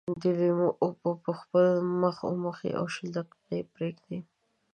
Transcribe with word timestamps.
د 0.21 0.23
لیمو 0.39 0.69
اوبه 0.83 1.11
په 1.23 1.31
خپل 1.39 1.65
مخ 2.01 2.15
وموښئ 2.25 2.71
او 2.79 2.85
شل 2.93 3.07
دقيقې 3.15 3.51
یې 3.59 3.67
پرېږدئ. 3.73 4.19